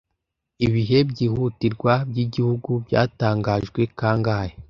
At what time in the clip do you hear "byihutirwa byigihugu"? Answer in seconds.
1.09-2.71